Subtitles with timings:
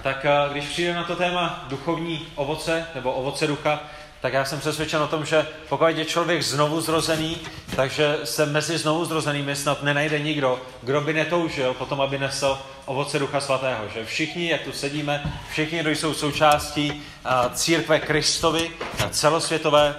[0.00, 3.80] A tak eh, když přijde na to téma duchovní ovoce nebo ovoce ducha,
[4.20, 7.36] tak já jsem přesvědčen o tom, že pokud je člověk znovu zrozený,
[7.76, 13.18] takže se mezi znovu zrozenými snad nenajde nikdo, kdo by netoužil potom, aby nesl ovoce
[13.18, 13.88] Ducha Svatého.
[13.94, 17.02] Že všichni, jak tu sedíme, všichni, kdo jsou součástí
[17.54, 18.70] církve Kristovi,
[19.10, 19.94] celosvětové,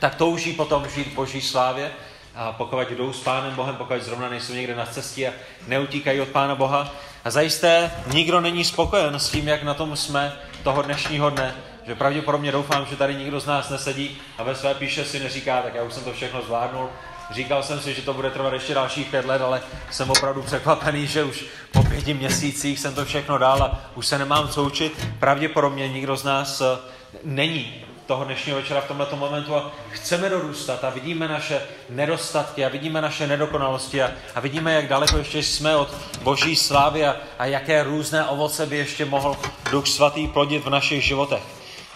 [0.00, 1.90] tak touží potom žít v boží slávě,
[2.36, 5.32] a pokud jdou s Pánem Bohem, pokud zrovna nejsou někde na cestě a
[5.66, 6.94] neutíkají od Pána Boha.
[7.26, 11.54] A zajisté nikdo není spokojen s tím, jak na tom jsme toho dnešního dne,
[11.86, 15.62] že pravděpodobně doufám, že tady nikdo z nás nesedí a ve své píše si neříká,
[15.62, 16.88] tak já už jsem to všechno zvládnul.
[17.30, 21.06] Říkal jsem si, že to bude trvat ještě dalších pět let, ale jsem opravdu překvapený,
[21.06, 25.06] že už po pěti měsících jsem to všechno dal a už se nemám co učit.
[25.18, 26.78] Pravděpodobně nikdo z nás eh,
[27.24, 32.68] není toho dnešního večera v tomto momentu a chceme dorůstat a vidíme naše nedostatky a
[32.68, 35.88] vidíme naše nedokonalosti a, a vidíme, jak daleko ještě jsme od
[36.22, 39.36] boží slávy a, a jaké různé ovoce by ještě mohl
[39.70, 41.42] Duch Svatý plodit v našich životech.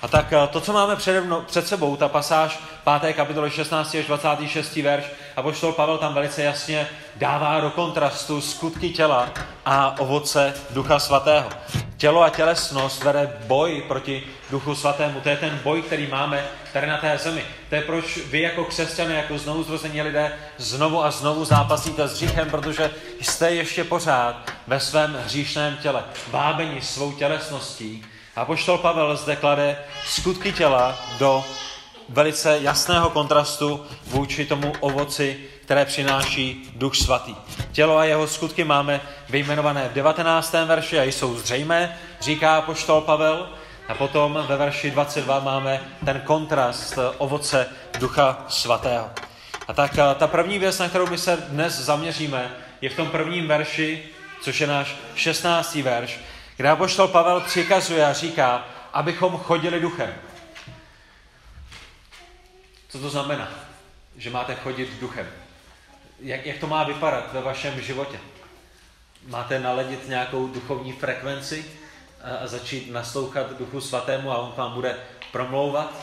[0.03, 2.61] A tak eh, to, co máme před, před sebou, ta pasáž
[3.01, 3.13] 5.
[3.15, 3.95] kapitoly 16.
[3.95, 4.77] až 26.
[4.77, 5.05] verš,
[5.37, 9.29] a poštol Pavel tam velice jasně dává do kontrastu skutky těla
[9.67, 11.49] a ovoce Ducha Svatého.
[12.01, 15.21] Tělo a tělesnost vede boj proti Duchu Svatému.
[15.21, 17.45] To je ten boj, který máme tady na té zemi.
[17.69, 22.13] To je proč vy jako křesťané, jako znovu zrození lidé, znovu a znovu zápasíte s
[22.13, 29.17] hříchem, protože jste ještě pořád ve svém hříšném těle, vábeni svou tělesností a poštol Pavel
[29.17, 29.77] zde klade
[30.07, 31.45] skutky těla do
[32.09, 35.41] velice jasného kontrastu vůči tomu ovoci,
[35.71, 37.37] které přináší Duch Svatý.
[37.73, 40.53] Tělo a jeho skutky máme vyjmenované v 19.
[40.53, 43.49] verši a jsou zřejmé, říká poštol Pavel.
[43.89, 47.67] A potom ve verši 22 máme ten kontrast ovoce
[47.99, 49.11] Ducha Svatého.
[49.69, 53.49] A tak ta první věc, na kterou my se dnes zaměříme, je v tom prvním
[53.49, 54.05] verši,
[54.43, 55.75] což je náš 16.
[55.75, 56.21] verš,
[56.57, 60.15] kde apoštol Pavel přikazuje a říká, abychom chodili duchem.
[62.89, 63.49] Co to znamená?
[64.17, 65.27] Že máte chodit duchem.
[66.23, 68.19] Jak, jak to má vypadat ve vašem životě?
[69.27, 71.65] Máte naledit nějakou duchovní frekvenci
[72.43, 74.97] a, začít naslouchat Duchu Svatému a on vám bude
[75.33, 75.95] promlouvat?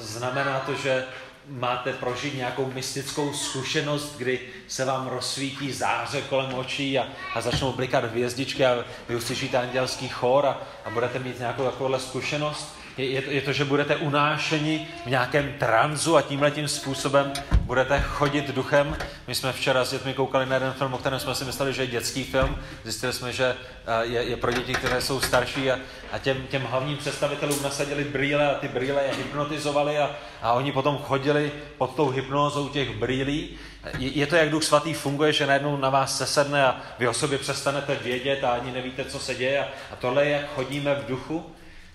[0.00, 1.04] Znamená to, že
[1.46, 7.72] máte prožít nějakou mystickou zkušenost, kdy se vám rozsvítí záře kolem očí a, a začnou
[7.72, 12.76] blikat hvězdičky a vy uslyšíte andělský chor a, a budete mít nějakou takovouhle zkušenost.
[12.96, 17.32] Je, je, to, je to, že budete unášeni v nějakém tranzu a tímhle tím způsobem
[17.60, 18.96] budete chodit duchem.
[19.28, 21.82] My jsme včera s dětmi koukali na jeden film, o kterém jsme si mysleli, že
[21.82, 22.58] je dětský film.
[22.84, 23.56] Zjistili jsme, že
[24.02, 25.78] je, je pro děti, které jsou starší a,
[26.12, 30.10] a těm, těm hlavním představitelům nasadili brýle a ty brýle je hypnotizovali a,
[30.42, 33.58] a oni potom chodili pod tou hypnózou těch brýlí.
[33.98, 37.38] Je, to, jak Duch Svatý funguje, že najednou na vás sesedne a vy o sobě
[37.38, 39.60] přestanete vědět a ani nevíte, co se děje.
[39.60, 41.46] A, a tohle je, jak chodíme v duchu.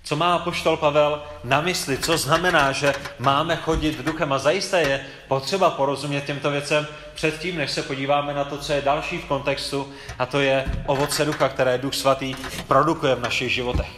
[0.03, 1.97] Co má poštol Pavel na mysli?
[1.97, 4.33] Co znamená, že máme chodit duchem?
[4.33, 8.81] A zajisté je potřeba porozumět těmto věcem předtím, než se podíváme na to, co je
[8.81, 12.35] další v kontextu, a to je ovoce ducha, které Duch Svatý
[12.67, 13.89] produkuje v našich životech.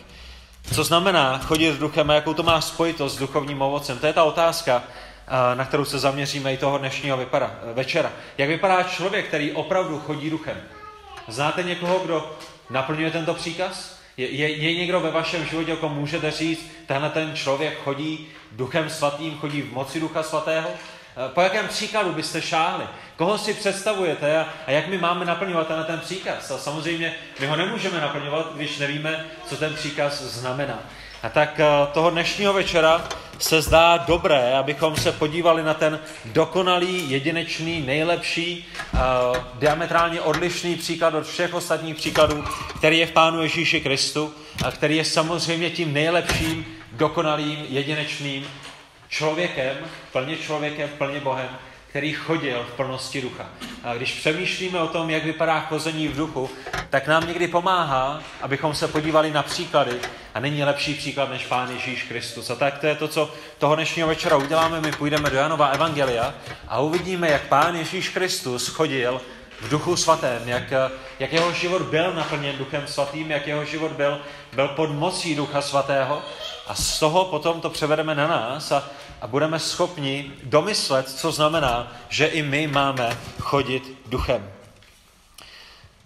[0.73, 3.97] Co znamená chodit duchem a jakou to má spojitost s duchovním ovocem?
[3.99, 4.83] To je ta otázka,
[5.55, 8.11] na kterou se zaměříme i toho dnešního vypara, večera.
[8.37, 10.57] Jak vypadá člověk, který opravdu chodí duchem?
[11.27, 12.37] Znáte někoho, kdo
[12.69, 13.99] naplňuje tento příkaz?
[14.17, 18.89] Je, je, je někdo ve vašem životě, jako můžete říct, tenhle ten člověk chodí duchem
[18.89, 20.69] svatým, chodí v moci ducha svatého?
[20.69, 22.85] Eh, po jakém příkladu byste šáhli?
[23.15, 26.51] Koho si představujete a, a jak my máme naplňovat tenhle ten příkaz?
[26.51, 30.79] A samozřejmě my ho nemůžeme naplňovat, když nevíme, co ten příkaz znamená.
[31.23, 33.07] A tak eh, toho dnešního večera
[33.39, 38.99] se zdá dobré, abychom se podívali na ten dokonalý, jedinečný, nejlepší, uh,
[39.53, 42.43] diametrálně odlišný příklad od všech ostatních příkladů,
[42.77, 44.33] který je v Pánu Ježíši Kristu
[44.65, 48.47] a který je samozřejmě tím nejlepším, dokonalým, jedinečným
[49.09, 49.77] člověkem,
[50.11, 51.49] plně člověkem, plně Bohem,
[51.89, 53.45] který chodil v plnosti ducha.
[53.83, 56.49] A když přemýšlíme o tom, jak vypadá chození v duchu,
[56.89, 59.91] tak nám někdy pomáhá, abychom se podívali na příklady.
[60.33, 62.49] A není lepší příklad než Pán Ježíš Kristus.
[62.49, 64.81] A tak to je to, co toho dnešního večera uděláme.
[64.81, 66.33] My půjdeme do Janova Evangelia
[66.67, 69.21] a uvidíme, jak Pán Ježíš Kristus chodil
[69.61, 70.73] v duchu svatém, jak,
[71.19, 74.21] jak jeho život byl naplněn duchem svatým, jak jeho život byl,
[74.53, 76.21] byl pod mocí ducha svatého
[76.67, 78.89] a z toho potom to převedeme na nás a,
[79.21, 84.51] a budeme schopni domyslet, co znamená, že i my máme chodit duchem.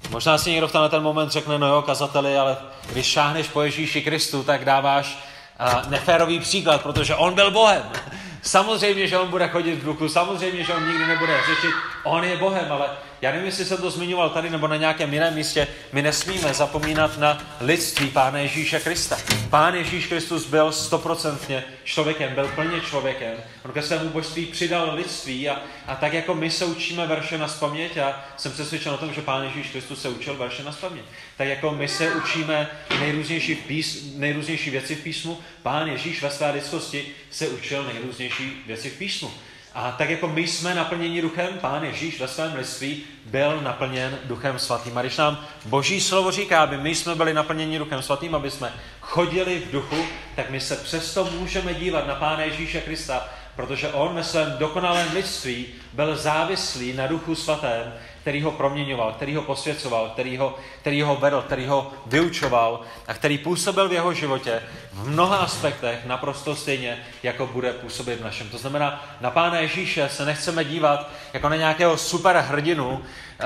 [0.09, 2.57] Možná si někdo v tenhle ten moment řekne, no jo, kazateli, ale
[2.91, 5.17] když šáhneš po Ježíši Kristu, tak dáváš
[5.87, 7.83] neférový příklad, protože on byl Bohem.
[8.41, 12.37] Samozřejmě, že on bude chodit v duchu, samozřejmě, že on nikdy nebude řešit On je
[12.37, 12.89] Bohem, ale
[13.21, 17.17] já nevím, jestli jsem to zmiňoval tady nebo na nějakém jiném místě, my nesmíme zapomínat
[17.17, 19.17] na lidství Pána Ježíše Krista.
[19.49, 23.33] Pán Ježíš Kristus byl stoprocentně člověkem, byl plně člověkem.
[23.65, 27.47] On ke svému božství přidal lidství a, a tak jako my se učíme verše na
[27.47, 31.05] spaměť a jsem přesvědčen o tom, že Pán Ježíš Kristus se učil verše na spaměť.
[31.37, 32.69] Tak jako my se učíme
[32.99, 38.89] nejrůznější, pís, nejrůznější věci v písmu, Pán Ježíš ve své lidskosti se učil nejrůznější věci
[38.89, 39.31] v písmu.
[39.73, 44.59] A tak jako my jsme naplněni duchem, Pán Ježíš ve svém lidství byl naplněn duchem
[44.59, 44.97] svatým.
[44.97, 48.73] A když nám Boží slovo říká, aby my jsme byli naplněni duchem svatým, aby jsme
[49.01, 54.15] chodili v duchu, tak my se přesto můžeme dívat na Pána Ježíše Krista, protože on
[54.15, 60.09] ve svém dokonalém lidství byl závislý na duchu svatém, který ho proměňoval, který ho posvěcoval,
[60.09, 64.61] který ho, který ho vedl, který ho vyučoval a který působil v jeho životě
[64.93, 68.49] v mnoha aspektech naprosto stejně, jako bude působit v našem.
[68.49, 73.01] To znamená, na Pána Ježíše se nechceme dívat jako na nějakého super hrdinu,
[73.39, 73.45] eh,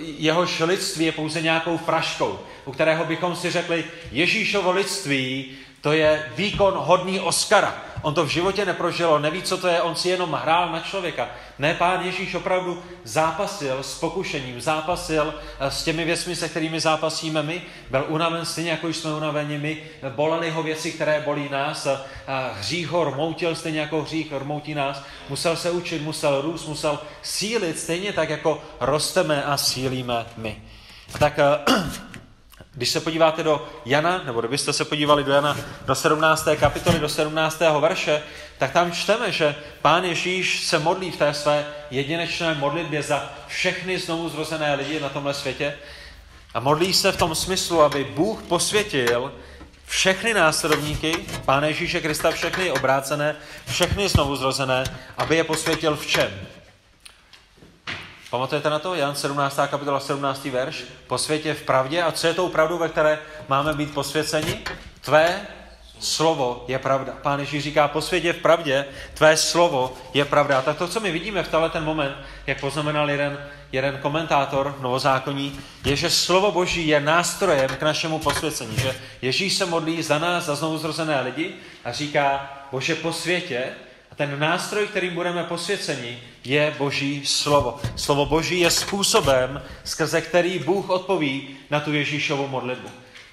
[0.00, 6.32] jeho lidství je pouze nějakou fraškou, u kterého bychom si řekli, Ježíšovo lidství to je
[6.36, 7.85] výkon hodný Oscara.
[8.06, 10.80] On to v životě neprožil, on neví, co to je, on si jenom hrál na
[10.80, 11.28] člověka.
[11.58, 17.42] Ne, pán Ježíš opravdu zápasil s pokušením, zápasil eh, s těmi věcmi, se kterými zápasíme
[17.42, 17.62] my.
[17.90, 19.82] Byl unaven stejně, jako jsme unaveni my.
[20.08, 21.88] Bolely ho věci, které bolí nás.
[22.54, 25.02] Hřích ho rmoutil stejně, jako hřích rmoutí nás.
[25.28, 30.62] Musel se učit, musel růst, musel sílit stejně tak, jako rosteme a sílíme my.
[31.18, 31.58] Tak eh,
[32.76, 35.56] Když se podíváte do Jana, nebo kdybyste se podívali do Jana
[35.86, 36.48] do 17.
[36.60, 37.60] kapitoly, do 17.
[37.80, 38.22] verše,
[38.58, 43.98] tak tam čteme, že Pán Ježíš se modlí v té své jedinečné modlitbě za všechny
[43.98, 45.74] znovu zrozené lidi na tomhle světě.
[46.54, 49.32] A modlí se v tom smyslu, aby Bůh posvětil
[49.86, 51.14] všechny následovníky,
[51.44, 53.36] Pána Ježíše Krista, všechny obrácené,
[53.68, 54.84] všechny znovu zrozené,
[55.16, 56.30] aby je posvětil v čem?
[58.30, 58.94] Pamatujete na to?
[58.94, 59.60] Jan 17.
[59.70, 60.44] kapitola 17.
[60.44, 60.84] verš.
[61.06, 62.02] Posvětě v pravdě.
[62.02, 63.18] A co je tou pravdou, ve které
[63.48, 64.64] máme být posvěceni?
[65.00, 65.40] Tvé
[66.00, 67.12] slovo je pravda.
[67.22, 70.62] Pán Ježíš říká, posvětě v pravdě, tvé slovo je pravda.
[70.62, 75.60] Tak to, co my vidíme v tenhle ten moment, jak poznamenal jeden, jeden komentátor novozákonní,
[75.84, 78.76] je, že slovo Boží je nástrojem k našemu posvěcení.
[78.76, 83.64] Že Ježíš se modlí za nás, za znovu zrozené lidi a říká, Bože, posvětě,
[84.16, 87.80] ten nástroj, kterým budeme posvěceni, je Boží slovo.
[87.96, 92.88] Slovo Boží je způsobem, skrze který Bůh odpoví na tu Ježíšovu modlitbu.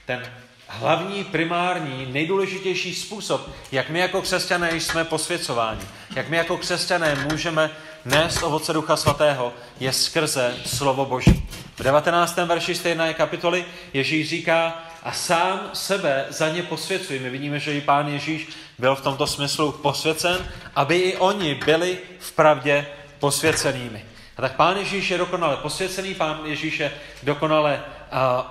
[0.06, 0.24] Ten
[0.68, 5.82] hlavní, primární, nejdůležitější způsob, jak my jako křesťané jsme posvěcováni,
[6.16, 7.70] jak my jako křesťané můžeme
[8.06, 11.50] nést ovoce Ducha Svatého, je skrze slovo Boží.
[11.76, 12.38] V 19.
[12.38, 17.20] verši stejné kapitoly Ježíš říká, a sám sebe za ně posvěcuji.
[17.20, 18.48] My vidíme, že i pán Ježíš
[18.78, 22.88] byl v tomto smyslu posvěcen, aby i oni byli v pravdě
[23.20, 24.06] posvěcenými.
[24.38, 26.92] A tak pán Ježíš je dokonale posvěcený, pán Ježíš je
[27.24, 27.84] dokonale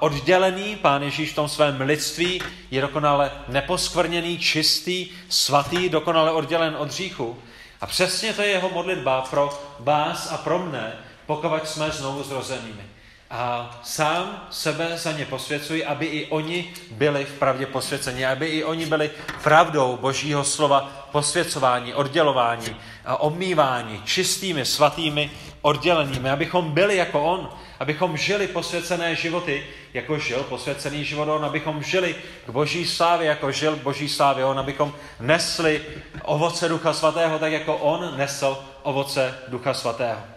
[0.01, 6.89] oddělený, pán Ježíš v tom svém lidství je dokonale neposkvrněný, čistý, svatý, dokonale oddělen od
[6.89, 7.39] hříchu.
[7.81, 10.93] A přesně to je jeho modlitba pro vás a pro mne,
[11.27, 12.92] pokud jsme znovu zrozenými
[13.32, 18.64] a sám sebe za ně posvěcuji, aby i oni byli v pravdě posvěceni, aby i
[18.64, 19.11] oni byli
[19.43, 25.31] pravdou Božího slova posvěcování, oddělování, a obmývání, čistými, svatými,
[25.62, 27.50] oddělenými, abychom byli jako On,
[27.81, 32.15] abychom žili posvěcené životy, jako žil posvěcený život On, abychom žili
[32.46, 35.82] k Boží slávě, jako žil k Boží slávě On, abychom nesli
[36.22, 40.31] ovoce Ducha Svatého, tak jako On nesl ovoce Ducha Svatého.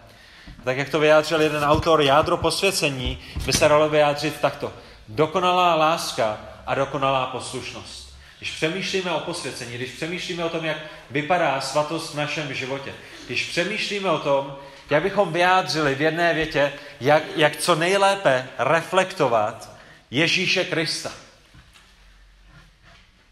[0.66, 4.72] Tak jak to vyjádřil jeden autor, jádro posvěcení by se dalo vyjádřit takto.
[5.08, 8.14] Dokonalá láska a dokonalá poslušnost.
[8.38, 10.76] Když přemýšlíme o posvěcení, když přemýšlíme o tom, jak
[11.10, 12.94] vypadá svatost v našem životě,
[13.26, 14.56] když přemýšlíme o tom,
[14.90, 19.70] jak bychom vyjádřili v jedné větě, jak, jak co nejlépe reflektovat
[20.10, 21.12] Ježíše Krista,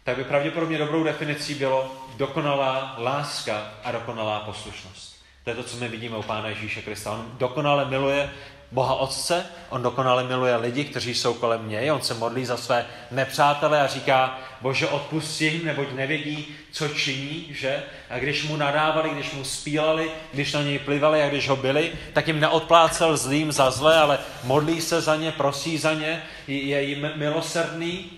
[0.03, 5.14] tak by pravděpodobně dobrou definicí bylo dokonalá láska a dokonalá poslušnost.
[5.45, 7.11] To je to, co my vidíme u Pána Ježíše Krista.
[7.11, 8.29] On dokonale miluje
[8.71, 12.85] Boha Otce, on dokonale miluje lidi, kteří jsou kolem něj, on se modlí za své
[13.11, 17.83] nepřátele a říká, Bože, odpustí jim, neboť nevědí, co činí, že?
[18.09, 21.91] A když mu nadávali, když mu spílali, když na něj plivali a když ho byli,
[22.13, 26.83] tak jim neodplácel zlým za zlé, ale modlí se za ně, prosí za ně, je
[26.83, 28.11] jim milosrdný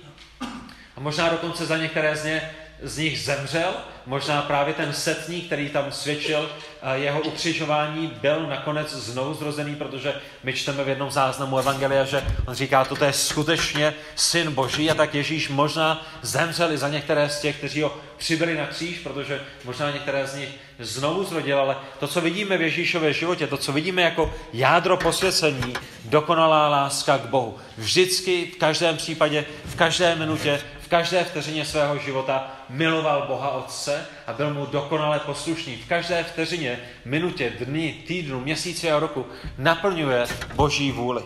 [0.96, 3.74] a možná dokonce za některé z ně z nich zemřel,
[4.06, 6.50] možná právě ten setník, který tam svědčil
[6.82, 12.24] eh, jeho ukřižování, byl nakonec znovu zrozený, protože my čteme v jednom záznamu Evangelia, že
[12.46, 14.92] on říká, toto je skutečně syn Boží.
[14.92, 19.00] A tak Ježíš možná zemřel i za některé z těch, kteří ho přibyli na kříž,
[19.00, 23.58] protože možná některé z nich znovu zrodil, ale to, co vidíme v Ježíšově životě, to,
[23.58, 25.74] co vidíme jako jádro posvěcení,
[26.06, 27.58] dokonalá láska k Bohu.
[27.78, 34.06] Vždycky, v každém případě, v každé minutě, v každé vteřině svého života miloval Boha Otce
[34.27, 35.75] a byl mu dokonale poslušný.
[35.75, 39.25] V každé vteřině, minutě, dny, týdnu, měsíci a roku
[39.58, 41.24] naplňuje Boží vůli.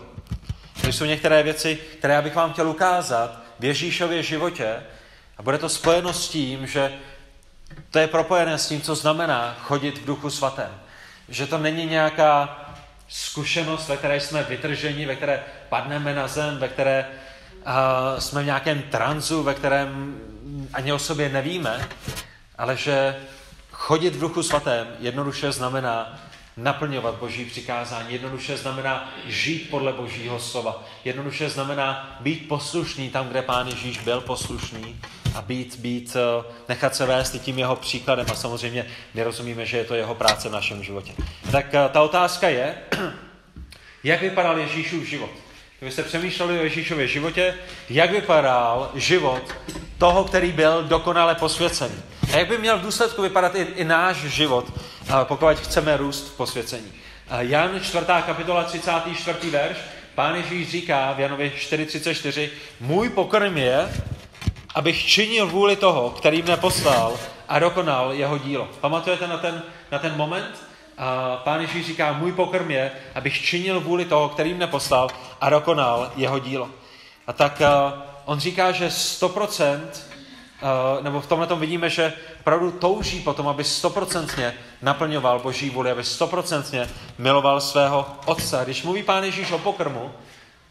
[0.81, 4.83] To jsou některé věci, které já bych vám chtěl ukázat v Ježíšově životě
[5.37, 6.93] a bude to spojeno s tím, že
[7.91, 10.71] to je propojené s tím, co znamená chodit v duchu svatém.
[11.29, 12.65] Že to není nějaká
[13.07, 17.05] zkušenost, ve které jsme vytrženi, ve které padneme na zem, ve které
[17.65, 20.19] uh, jsme v nějakém tranzu, ve kterém
[20.73, 21.87] ani o sobě nevíme,
[22.57, 23.15] ale že
[23.71, 26.19] chodit v duchu svatém jednoduše znamená
[26.57, 28.13] naplňovat boží přikázání.
[28.13, 30.83] Jednoduše znamená žít podle božího slova.
[31.05, 34.99] Jednoduše znamená být poslušný tam, kde pán Ježíš byl poslušný
[35.35, 39.77] a být, být, eh, nechat se vést tím jeho příkladem a samozřejmě my rozumíme, že
[39.77, 41.13] je to jeho práce v našem životě.
[41.51, 42.75] Tak eh, ta otázka je,
[44.03, 45.29] jak vypadal Ježíšův život?
[45.81, 47.55] Kdybyste přemýšleli o Ježíšově životě,
[47.89, 49.43] jak vypadal život
[49.97, 51.95] toho, který byl dokonale posvěcený.
[52.33, 54.73] A jak by měl v důsledku vypadat i, i náš život,
[55.23, 56.91] pokud chceme růst v posvěcení.
[57.39, 58.05] Jan 4.
[58.25, 59.50] kapitola 34.
[59.50, 59.77] verš,
[60.15, 63.89] pán Ježíš říká v Janovi 4.34, můj pokrm je,
[64.75, 67.19] abych činil vůli toho, který mne poslal
[67.50, 68.69] a dokonal jeho dílo.
[68.81, 70.70] Pamatujete na ten, na ten moment?
[71.01, 75.10] A pán Ježíš říká, můj pokrm je, abych činil vůli toho, který mne poslal
[75.41, 76.70] a dokonal jeho dílo.
[77.27, 82.72] A tak uh, on říká, že 100%, uh, nebo v tomhle tom vidíme, že opravdu
[82.72, 88.62] touží potom, aby stoprocentně naplňoval Boží vůli, aby stoprocentně miloval svého otce.
[88.63, 90.12] Když mluví pán Ježíš o pokrmu,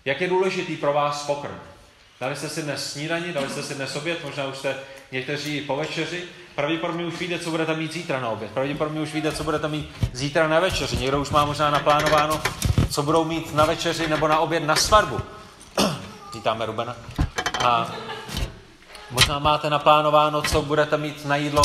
[0.04, 1.58] jak je důležitý pro vás pokrm?
[2.20, 4.76] Dali jste si dnes snídaní, dali jste si dnes oběd, možná už jste
[5.12, 6.22] někteří po večeři.
[6.60, 8.50] Pravděpodobně už víte, co budete mít zítra na oběd.
[8.50, 10.96] Pravděpodobně už víte, co budete mít zítra na večeři.
[10.96, 12.40] Někdo už má možná naplánováno,
[12.90, 15.20] co budou mít na večeři nebo na oběd na svatbu.
[16.34, 16.96] Vítáme Rubena.
[17.64, 17.90] A
[19.10, 21.62] možná máte naplánováno, co budete mít na jídlo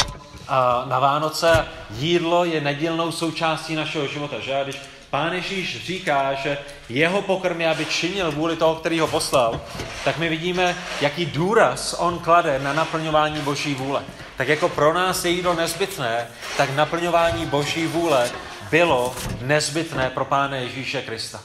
[0.86, 1.66] na Vánoce.
[1.90, 4.62] Jídlo je nedílnou součástí našeho života, že?
[4.64, 6.58] Když Pán Ježíš říká, že
[6.90, 9.62] jeho pokrm je, aby činil vůli toho, který ho poslal,
[10.04, 14.04] tak my vidíme, jaký důraz on klade na naplňování Boží vůle.
[14.38, 18.32] Tak jako pro nás je jídlo nezbytné, tak naplňování Boží vůle
[18.72, 21.42] bylo nezbytné pro Pána Ježíše Krista.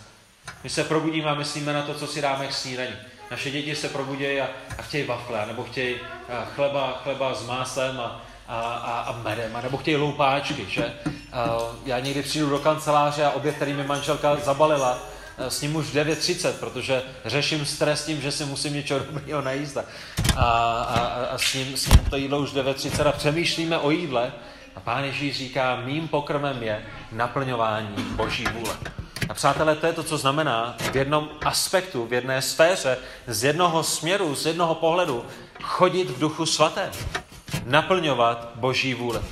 [0.65, 2.95] My se probudíme a myslíme na to, co si dáme k snídaní.
[3.31, 4.49] Naše děti se probudí a,
[4.79, 5.97] a chtějí wafle, nebo chtějí
[6.55, 10.93] chleba, chleba s máslem a, a, a, a medem, nebo chtějí loupáčky, že?
[11.33, 11.49] A
[11.85, 14.99] já někdy přijdu do kanceláře a oběd, který mi manželka zabalila,
[15.49, 19.77] s ním už 9.30, protože řeším stres tím, že si musím něčeho dobrého najíst.
[19.77, 19.83] A,
[20.37, 20.99] a,
[21.35, 24.33] a s, ním, s ním to jídlo už 9.30 a přemýšlíme o jídle.
[24.77, 28.77] A pán Ježíš říká, mým pokrmem je naplňování Boží vůle.
[29.29, 33.83] A přátelé, to je to, co znamená v jednom aspektu, v jedné sféře, z jednoho
[33.83, 35.25] směru, z jednoho pohledu,
[35.63, 36.91] chodit v duchu svatém
[37.65, 39.23] naplňovat Boží vůle.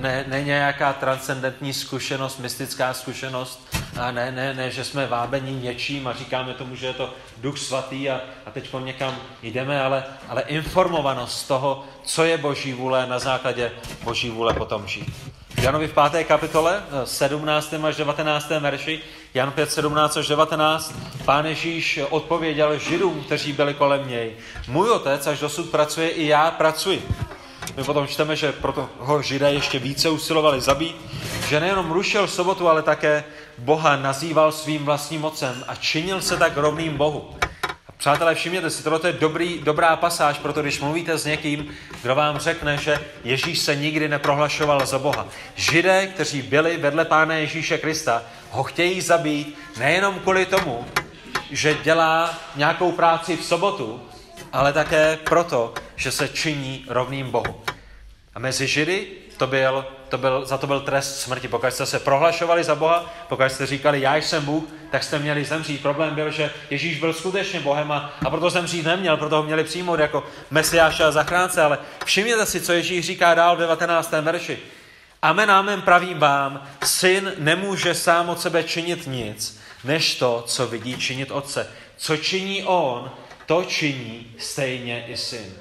[0.00, 6.06] Ne, ne nějaká transcendentní zkušenost, mystická zkušenost, a ne, ne, ne, že jsme vábení něčím
[6.06, 10.42] a říkáme tomu, že je to duch svatý a, a teď někam jdeme, ale, ale
[10.42, 13.72] informovanost toho, co je Boží vůle na základě
[14.04, 15.14] Boží vůle potom žít.
[15.62, 16.24] Janovi v 5.
[16.24, 17.74] kapitole, 17.
[17.84, 18.50] až 19.
[18.50, 19.00] verši,
[19.34, 24.36] Jan 5, 17 až 19, pán Ježíš odpověděl židům, kteří byli kolem něj.
[24.68, 27.08] Můj otec až dosud pracuje, i já pracuji.
[27.76, 30.96] My potom čteme, že proto ho židé ještě více usilovali zabít,
[31.48, 33.24] že nejenom rušil sobotu, ale také
[33.58, 37.36] Boha nazýval svým vlastním mocem a činil se tak rovným Bohu.
[37.88, 42.14] A přátelé, všimněte si, tohle je dobrý, dobrá pasáž, proto když mluvíte s někým, kdo
[42.14, 45.26] vám řekne, že Ježíš se nikdy neprohlašoval za Boha.
[45.54, 50.86] Židé, kteří byli vedle Pána Ježíše Krista, ho chtějí zabít nejenom kvůli tomu,
[51.50, 54.00] že dělá nějakou práci v sobotu,
[54.52, 57.62] ale také proto, že se činí rovným Bohu.
[58.34, 59.06] A mezi Židy
[59.36, 61.48] to byl, to byl, za to byl trest smrti.
[61.48, 65.44] Pokud jste se prohlašovali za Boha, pokud jste říkali, já jsem Bůh, tak jste měli
[65.44, 65.82] zemřít.
[65.82, 69.64] Problém byl, že Ježíš byl skutečně Bohem a, a proto zemřít neměl, proto ho měli
[69.64, 71.62] přijmout jako Mesiáše a zachránce.
[71.62, 74.10] Ale všimněte si, co Ježíš říká dál v 19.
[74.10, 74.58] verši.
[75.22, 80.96] Amen, amen, pravím vám, syn nemůže sám od sebe činit nic, než to, co vidí
[80.96, 81.66] činit otce.
[81.96, 83.10] Co činí on,
[83.52, 85.52] to činí stejně i syn.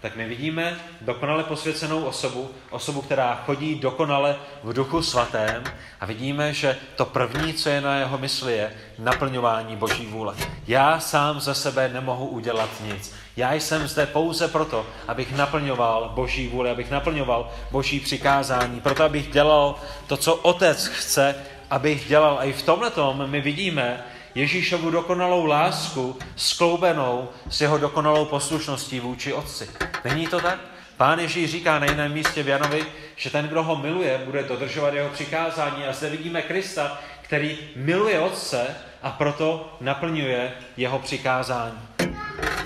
[0.00, 5.64] tak my vidíme dokonale posvěcenou osobu, osobu, která chodí dokonale v duchu svatém
[6.00, 10.34] a vidíme, že to první, co je na jeho mysli, je naplňování Boží vůle.
[10.66, 13.14] Já sám za sebe nemohu udělat nic.
[13.36, 19.32] Já jsem zde pouze proto, abych naplňoval Boží vůli, abych naplňoval Boží přikázání, proto abych
[19.32, 19.74] dělal
[20.06, 21.34] to, co Otec chce,
[21.70, 22.38] abych dělal.
[22.38, 22.92] A i v tomhle
[23.26, 29.70] my vidíme, Ježíšovu dokonalou lásku skloubenou s jeho dokonalou poslušností vůči Otci.
[30.04, 30.58] Není to tak?
[30.96, 32.86] Pán Ježíš říká na jiném místě v Janovi,
[33.16, 35.84] že ten, kdo ho miluje, bude dodržovat jeho přikázání.
[35.84, 41.78] A zde vidíme Krista, který miluje Otce a proto naplňuje jeho přikázání.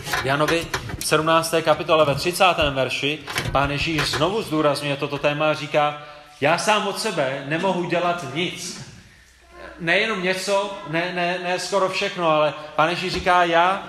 [0.03, 0.67] V Janovi
[0.99, 1.55] v 17.
[1.63, 2.45] kapitole ve 30.
[2.71, 3.19] verši
[3.53, 6.03] pán Ježíš znovu zdůrazňuje toto téma a říká,
[6.41, 8.88] já sám od sebe nemohu dělat nic,
[9.81, 13.89] nejenom něco, ne, ne, ne skoro všechno, ale Pane Ježíš říká, já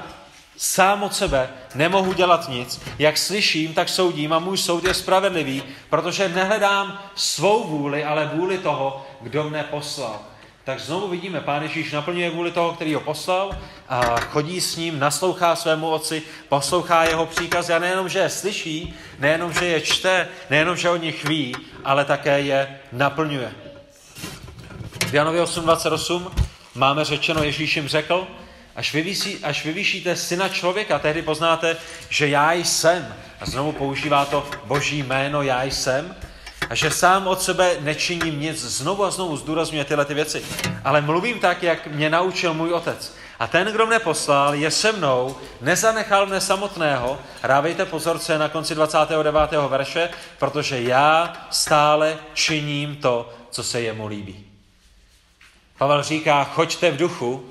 [0.57, 2.81] sám od sebe nemohu dělat nic.
[2.99, 8.57] Jak slyším, tak soudím a můj soud je spravedlivý, protože nehledám svou vůli, ale vůli
[8.57, 10.19] toho, kdo mne poslal.
[10.63, 13.57] Tak znovu vidíme, Pán Ježíš naplňuje vůli toho, který ho poslal
[13.89, 18.97] a chodí s ním, naslouchá svému otci, poslouchá jeho příkazy a nejenom, že je slyší,
[19.19, 23.68] nejenom, že je čte, nejenom, že o nich ví, ale také je naplňuje.
[25.09, 26.31] V Janovi 8.28
[26.75, 28.27] máme řečeno, Ježíš jim řekl,
[28.75, 31.77] až, vyvísí, až vyvýšíte syna člověka, tehdy poznáte,
[32.09, 33.15] že já jsem.
[33.41, 36.15] A znovu používá to boží jméno já jsem.
[36.69, 38.65] A že sám od sebe nečiním nic.
[38.65, 40.43] Znovu a znovu zdůrazňuje tyhle ty věci.
[40.83, 43.15] Ale mluvím tak, jak mě naučil můj otec.
[43.39, 47.19] A ten, kdo mne poslal, je se mnou, nezanechal mne samotného.
[47.47, 49.33] Dávejte pozor, co je na konci 29.
[49.67, 54.48] verše, protože já stále činím to, co se jemu líbí.
[55.79, 57.45] Pavel říká, choďte v duchu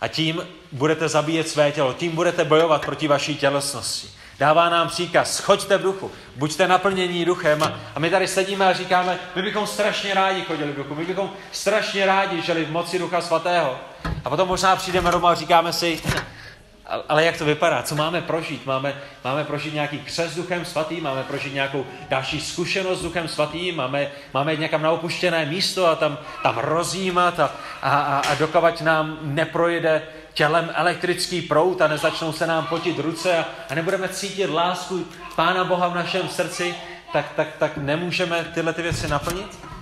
[0.00, 4.08] a tím budete zabíjet své tělo, tím budete bojovat proti vaší tělesnosti.
[4.38, 8.72] Dává nám příkaz, choďte v duchu, buďte naplnění duchem a, a my tady sedíme a
[8.72, 12.98] říkáme, my bychom strašně rádi chodili v duchu, my bychom strašně rádi žili v moci
[12.98, 13.78] ducha svatého.
[14.24, 16.02] A potom možná přijdeme doma a říkáme si,
[17.08, 17.82] ale jak to vypadá?
[17.82, 18.66] Co máme prožít?
[18.66, 23.76] Máme, máme prožít nějaký křes duchem svatým, máme prožít nějakou další zkušenost s duchem svatým,
[23.76, 27.50] máme, máme jít někam na opuštěné místo a tam, tam rozjímat a,
[27.82, 30.02] a, a, a dokavať nám neprojede
[30.34, 35.04] tělem elektrický prout a nezačnou se nám potit ruce a, a nebudeme cítit lásku
[35.36, 36.74] Pána Boha v našem srdci,
[37.12, 39.73] tak, tak, tak nemůžeme tyhle ty věci naplnit?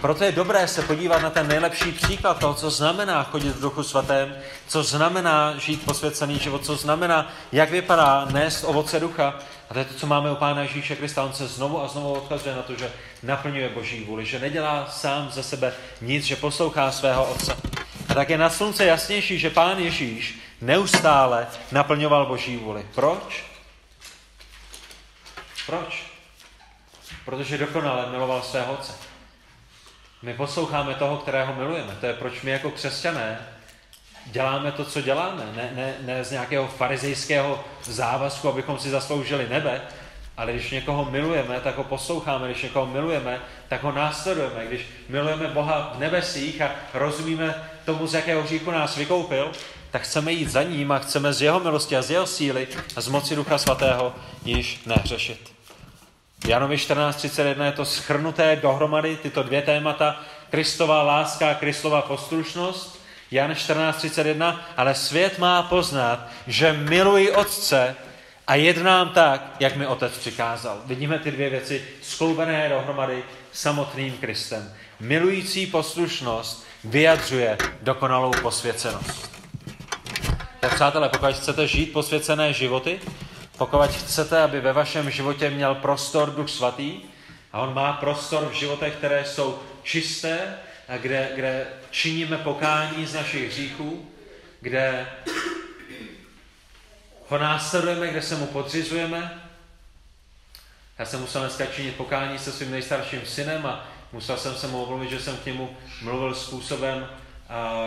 [0.00, 3.82] Proto je dobré se podívat na ten nejlepší příklad toho, co znamená chodit v duchu
[3.82, 4.36] svatém,
[4.66, 9.38] co znamená žít posvěcený život, co znamená, jak vypadá nést ovoce ducha.
[9.70, 11.22] A to je to, co máme u Pána Ježíše Krista.
[11.22, 15.30] On se znovu a znovu odkazuje na to, že naplňuje Boží vůli, že nedělá sám
[15.30, 17.56] za sebe nic, že poslouchá svého Otce.
[18.08, 22.86] A tak je na slunce jasnější, že Pán Ježíš neustále naplňoval Boží vůli.
[22.94, 23.44] Proč?
[25.66, 26.02] Proč?
[27.24, 29.09] Protože dokonale miloval svého Otce.
[30.22, 31.96] My posloucháme toho, kterého milujeme.
[32.00, 33.38] To je proč my jako křesťané
[34.26, 35.42] děláme to, co děláme.
[35.56, 39.80] Ne, ne, ne z nějakého farizejského závazku, abychom si zasloužili nebe,
[40.36, 42.48] ale když někoho milujeme, tak ho posloucháme.
[42.48, 44.66] Když někoho milujeme, tak ho následujeme.
[44.66, 47.54] Když milujeme Boha v nebesích a rozumíme
[47.84, 49.52] tomu, z jakého hříchu nás vykoupil,
[49.90, 53.00] tak chceme jít za ním a chceme z jeho milosti a z jeho síly a
[53.00, 55.59] z moci Ducha Svatého již nehřešit.
[56.48, 63.00] Janovi 14.31 je to schrnuté dohromady, tyto dvě témata, Kristová láska a Kristova poslušnost.
[63.30, 67.96] Jan 14.31, ale svět má poznat, že miluji Otce
[68.46, 70.82] a jednám tak, jak mi Otec přikázal.
[70.86, 74.72] Vidíme ty dvě věci skloubené dohromady samotným Kristem.
[75.00, 79.30] Milující poslušnost vyjadřuje dokonalou posvěcenost.
[80.60, 83.00] Tak přátelé, pokud chcete žít posvěcené životy,
[83.60, 87.00] pokud chcete, aby ve vašem životě měl prostor Duch Svatý,
[87.52, 90.56] a on má prostor v životech, které jsou čisté,
[90.88, 94.10] a kde, kde činíme pokání z našich hříchů,
[94.60, 95.06] kde
[97.28, 99.42] ho následujeme, kde se mu podřizujeme.
[100.98, 104.82] Já jsem musel dneska činit pokání se svým nejstarším synem a musel jsem se mu
[104.82, 107.08] omluvit, že jsem k němu mluvil způsobem,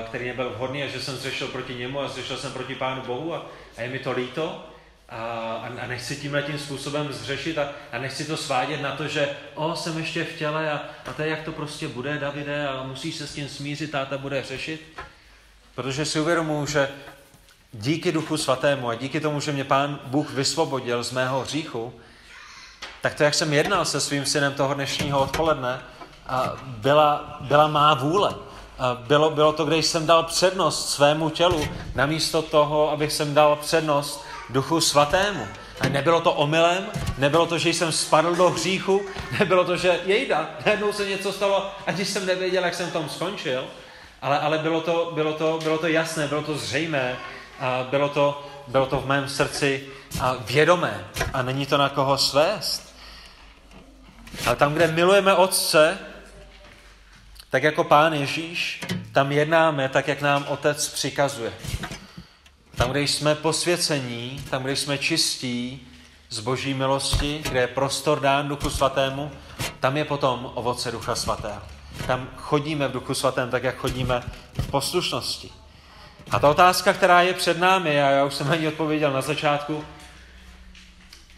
[0.08, 3.34] který nebyl vhodný a že jsem zřešil proti němu a zřešil jsem proti Pánu Bohu
[3.34, 3.46] a,
[3.78, 4.73] a je mi to líto
[5.14, 9.30] a, a nechci tímhle tím způsobem zřešit a, a nechci to svádět na to, že
[9.56, 12.84] o, jsem ještě v těle a, a to je, jak to prostě bude, Davide, a
[12.84, 14.82] musíš se s tím smířit, táta bude řešit.
[15.76, 16.90] Protože si uvědomuji, že
[17.74, 21.94] díky Duchu Svatému a díky tomu, že mě Pán Bůh vysvobodil z mého hříchu,
[23.02, 25.80] tak to, jak jsem jednal se svým synem toho dnešního odpoledne,
[26.66, 28.36] byla, byla má vůle.
[29.08, 34.26] Bylo, bylo to, když jsem dal přednost svému tělu, namísto toho, abych jsem dal přednost
[34.50, 35.48] Duchu Svatému.
[35.80, 36.86] A nebylo to omylem,
[37.18, 39.02] nebylo to, že jsem spadl do hříchu,
[39.40, 43.68] nebylo to, že jejda, najednou se něco stalo, aniž jsem nevěděl, jak jsem tom skončil,
[44.22, 47.18] ale, ale bylo, to, bylo, to, bylo to jasné, bylo to zřejmé,
[47.60, 49.88] a bylo to, bylo to v mém srdci
[50.22, 52.96] a vědomé a není to na koho svést.
[54.46, 55.98] Ale tam, kde milujeme Otce,
[57.50, 61.54] tak jako Pán Ježíš, tam jednáme tak, jak nám Otec přikazuje.
[62.84, 65.88] Tam, kde jsme posvěcení, tam, kde jsme čistí
[66.30, 69.32] z boží milosti, kde je prostor dán Duchu Svatému,
[69.80, 71.62] tam je potom ovoce Ducha Svatého.
[72.08, 75.50] Tam chodíme v Duchu Svatém tak, jak chodíme v poslušnosti.
[76.32, 79.22] A ta otázka, která je před námi, a já už jsem na ní odpověděl na
[79.22, 79.86] začátku,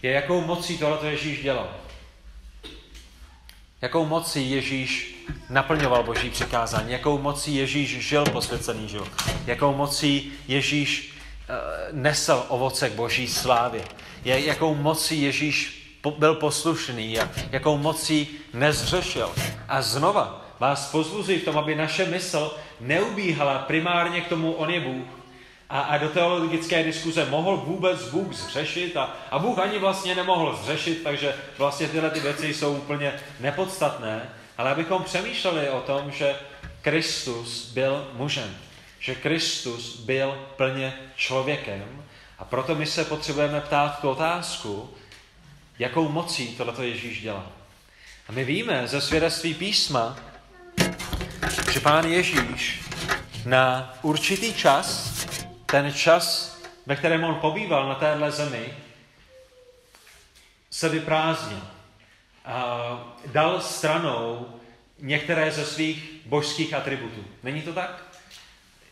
[0.01, 1.67] je, jakou mocí tohle Ježíš dělal.
[3.81, 5.15] Jakou mocí Ježíš
[5.49, 9.09] naplňoval boží přikázání, jakou mocí Ježíš žil posvěcený život,
[9.45, 11.14] jakou mocí Ježíš
[11.91, 13.81] nesl ovoce k boží slávě,
[14.23, 15.81] jakou mocí Ježíš
[16.17, 19.31] byl poslušný a jakou mocí nezřešil.
[19.67, 24.79] A znova vás pozbuzuji v tom, aby naše mysl neubíhala primárně k tomu, on je
[24.79, 25.07] Bůh,
[25.69, 30.59] a, a do teologické diskuze mohl vůbec Bůh zřešit a, a Bůh ani vlastně nemohl
[30.63, 36.35] zřešit, takže vlastně tyhle ty věci jsou úplně nepodstatné, ale abychom přemýšleli o tom, že
[36.81, 38.55] Kristus byl mužem,
[39.05, 42.03] že Kristus byl plně člověkem
[42.39, 44.89] a proto my se potřebujeme ptát tu otázku,
[45.79, 47.51] jakou mocí tohleto Ježíš dělá.
[48.29, 50.17] A my víme ze svědectví písma,
[51.71, 52.81] že pán Ježíš
[53.45, 55.13] na určitý čas
[55.65, 58.73] ten čas, ve kterém on pobýval na téhle zemi,
[60.69, 61.61] se vyprázdnil.
[62.45, 64.47] A dal stranou
[64.99, 67.25] některé ze svých božských atributů.
[67.43, 68.04] Není to tak?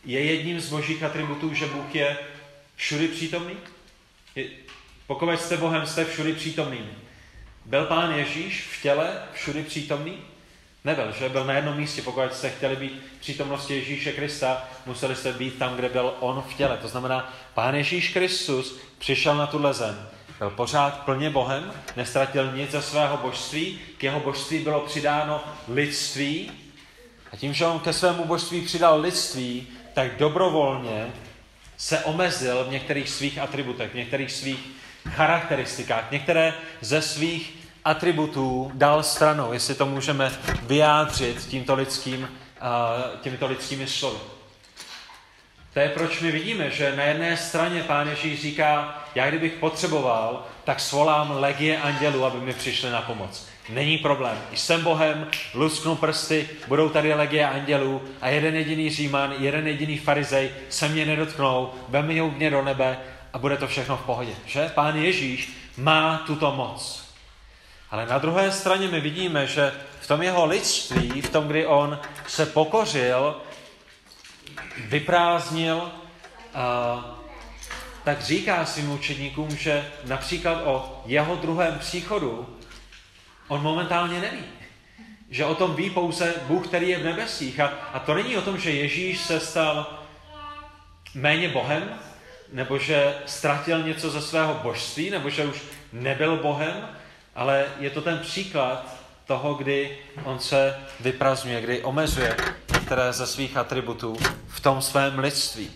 [0.04, 2.18] Je jedním z božích atributů, že Bůh je
[2.76, 3.56] všudy přítomný?
[5.06, 6.80] pokud jste Bohem, jste všudy přítomný.
[7.64, 10.18] Byl pán Ježíš v těle všudy přítomný?
[10.84, 12.02] Nebyl, že byl na jednom místě.
[12.02, 16.54] Pokud jste chtěli být přítomnosti Ježíše Krista, museli jste být tam, kde byl on v
[16.54, 16.76] těle.
[16.76, 20.08] To znamená, Pán Ježíš Kristus přišel na tuhle zem.
[20.38, 26.50] Byl pořád plně Bohem, nestratil nic ze svého božství, k jeho božství bylo přidáno lidství.
[27.32, 31.06] A tím, že on ke svému božství přidal lidství, tak dobrovolně
[31.76, 34.60] se omezil v některých svých atributech, v některých svých
[35.08, 42.28] charakteristikách, některé ze svých atributů dal stranou, jestli to můžeme vyjádřit tímto lidským,
[43.20, 44.18] těmito lidskými slovy.
[45.72, 50.46] To je proč my vidíme, že na jedné straně Pán Ježíš říká, já kdybych potřeboval,
[50.64, 53.53] tak svolám legie andělů, aby mi přišli na pomoc.
[53.68, 54.38] Není problém.
[54.54, 60.50] Jsem Bohem, lusknu prsty, budou tady legie andělů a jeden jediný říman, jeden jediný farizej
[60.68, 62.98] se mě nedotknou, vemijou mě do nebe
[63.32, 64.32] a bude to všechno v pohodě.
[64.46, 64.70] Že?
[64.74, 67.04] Pán Ježíš má tuto moc.
[67.90, 71.98] Ale na druhé straně my vidíme, že v tom jeho lidství, v tom, kdy on
[72.26, 73.36] se pokořil,
[74.76, 75.92] vyprázdnil,
[78.04, 82.58] tak říká svým učedníkům, že například o jeho druhém příchodu
[83.48, 84.44] on momentálně neví.
[85.30, 87.60] Že o tom ví pouze Bůh, který je v nebesích.
[87.60, 90.00] A, a to není o tom, že Ježíš se stal
[91.14, 91.98] méně Bohem,
[92.52, 96.88] nebo že ztratil něco ze svého božství, nebo že už nebyl Bohem,
[97.34, 98.94] ale je to ten příklad
[99.26, 102.36] toho, kdy on se vyprazňuje, kdy omezuje
[102.72, 104.16] některé ze svých atributů
[104.48, 105.70] v tom svém lidství.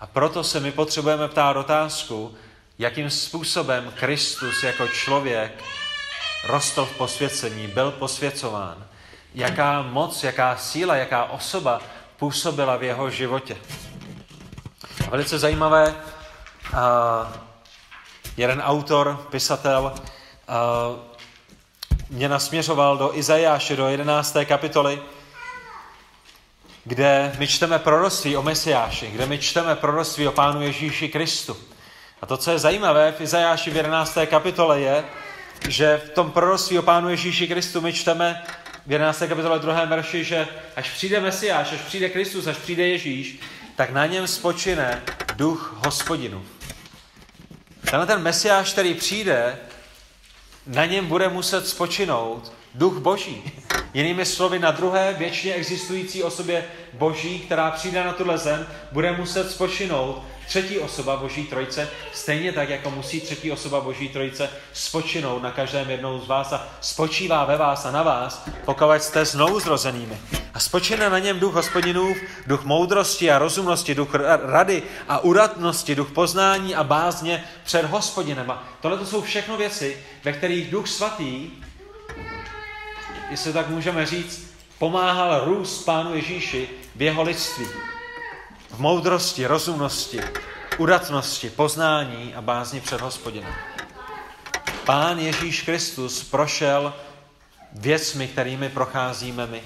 [0.00, 2.34] A proto se my potřebujeme ptát otázku,
[2.78, 5.64] jakým způsobem Kristus jako člověk
[6.46, 8.86] rostl v posvěcení, byl posvěcován.
[9.34, 11.80] Jaká moc, jaká síla, jaká osoba
[12.16, 13.56] působila v jeho životě.
[15.06, 15.94] A velice zajímavé,
[16.72, 16.78] uh,
[18.36, 19.94] jeden autor, pisatel,
[22.10, 24.36] mě nasměřoval do Izajáše, do 11.
[24.44, 25.02] kapitoly,
[26.84, 31.56] kde my čteme proroctví o Mesiáši, kde my čteme proroctví o Pánu Ježíši Kristu.
[32.22, 34.18] A to, co je zajímavé v Izajáši v 11.
[34.26, 35.04] kapitole je,
[35.68, 38.42] že v tom proroctví o Pánu Ježíši Kristu my čteme
[38.86, 39.18] v 11.
[39.28, 39.84] kapitole 2.
[39.84, 43.38] verši, že až přijde Mesiáš, až přijde Kristus, až přijde Ježíš,
[43.76, 45.02] tak na něm spočine
[45.36, 46.44] duch hospodinu.
[47.90, 49.58] Tenhle ten Mesiáš, který přijde,
[50.66, 53.42] na něm bude muset spočinout duch boží.
[53.94, 59.50] Jinými slovy, na druhé věčně existující osobě Boží, která přijde na tuhle zem, bude muset
[59.50, 65.50] spočinout třetí osoba Boží Trojce, stejně tak, jako musí třetí osoba Boží Trojce spočinout na
[65.50, 70.18] každém jednou z vás a spočívá ve vás a na vás, pokud jste znovu zrozenými.
[70.54, 76.10] A spočine na něm duch hospodinův, duch moudrosti a rozumnosti, duch rady a uratnosti, duch
[76.10, 78.50] poznání a bázně před hospodinem.
[78.50, 81.50] A tohle to jsou všechno věci, ve kterých duch svatý,
[83.30, 87.66] jestli tak můžeme říct, pomáhal růst Pánu Ježíši v jeho lidství
[88.74, 90.20] v moudrosti, rozumnosti,
[90.78, 93.54] udatnosti, poznání a bázni před hospodinem.
[94.84, 96.94] Pán Ježíš Kristus prošel
[97.72, 99.62] věcmi, kterými procházíme my.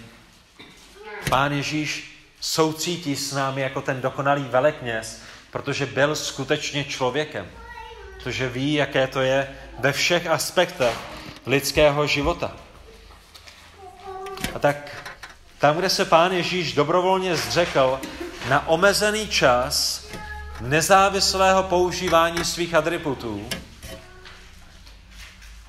[1.30, 7.46] Pán Ježíš soucítí s námi jako ten dokonalý velekněz, protože byl skutečně člověkem.
[8.16, 10.98] Protože ví, jaké to je ve všech aspektech
[11.46, 12.56] lidského života.
[14.54, 14.76] A tak
[15.58, 18.00] tam, kde se pán Ježíš dobrovolně zřekl
[18.48, 20.06] na omezený čas
[20.60, 23.48] nezávislého používání svých atributů,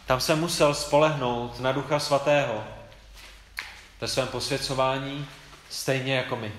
[0.06, 2.63] tam se musel spolehnout na Ducha Svatého
[4.02, 5.28] ve svém posvěcování,
[5.70, 6.52] stejně jako my.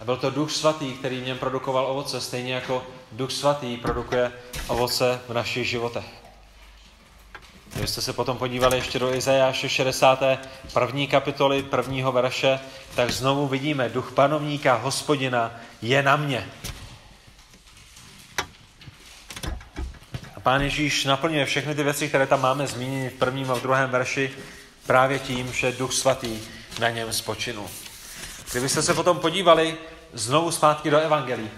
[0.00, 4.32] A byl to Duch Svatý, který v něm produkoval ovoce, stejně jako Duch Svatý produkuje
[4.66, 6.19] ovoce v našich životech.
[7.72, 11.06] Kdybyste se potom podívali ještě do Izajáše 61.
[11.10, 12.60] kapitoly prvního verše,
[12.94, 16.48] tak znovu vidíme, duch panovníka, hospodina je na mě.
[20.36, 23.62] A pán Ježíš naplňuje všechny ty věci, které tam máme zmíněny v prvním a v
[23.62, 24.30] druhém verši,
[24.86, 26.38] právě tím, že duch svatý
[26.80, 27.66] na něm spočinul.
[28.50, 29.76] Kdybyste se potom podívali
[30.12, 31.50] znovu zpátky do Evangelii,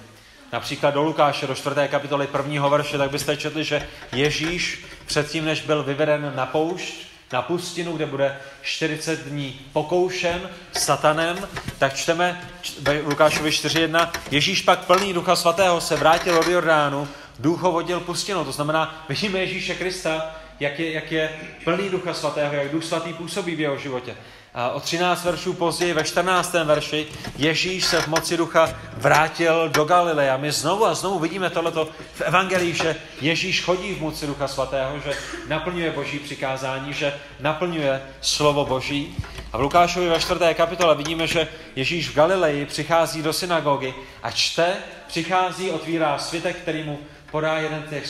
[0.53, 5.61] například do Lukáše, do čtvrté kapitoly prvního verše, tak byste četli, že Ježíš předtím, než
[5.61, 6.95] byl vyveden na poušť,
[7.33, 12.41] na pustinu, kde bude 40 dní pokoušen satanem, tak čteme
[12.81, 18.45] ve Lukášovi 4.1, Ježíš pak plný Ducha Svatého se vrátil od Jordánu, duch vodil pustinou.
[18.45, 21.31] To znamená, vidíme Ježíše Krista, jak je, jak je
[21.65, 24.17] plný Ducha Svatého, jak Duch Svatý působí v jeho životě.
[24.55, 26.53] A o 13 veršů později, ve 14.
[26.53, 30.31] verši, Ježíš se v moci ducha vrátil do Galileje.
[30.31, 34.49] A my znovu a znovu vidíme tohleto v Evangelii, že Ježíš chodí v moci ducha
[34.49, 35.15] svatého, že
[35.49, 39.17] naplňuje boží přikázání, že naplňuje slovo boží.
[39.53, 40.41] A v Lukášovi ve 4.
[40.55, 46.83] kapitole vidíme, že Ježíš v Galileji přichází do synagogy a čte, přichází, otvírá svitek, který
[46.83, 46.99] mu
[47.31, 48.05] podá jeden těch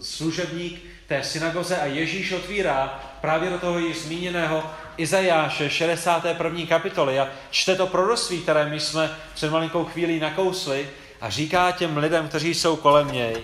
[0.00, 4.62] služebník té synagoze a Ježíš otvírá právě do toho již zmíněného
[4.96, 6.66] Izajáše 61.
[6.68, 10.88] kapitoly a čte to proroctví, které my jsme před malinkou chvílí nakousli
[11.20, 13.36] a říká těm lidem, kteří jsou kolem něj,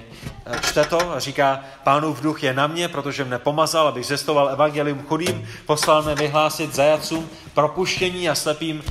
[0.68, 5.02] čte to a říká, pánův duch je na mě, protože mne pomazal, abych zestoval evangelium
[5.08, 8.84] chudým, poslal mne vyhlásit zajacům propuštění a slepým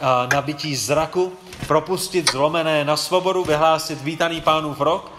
[0.00, 1.32] a nabití zraku,
[1.66, 5.15] propustit zlomené na svobodu, vyhlásit vítaný pánův rok,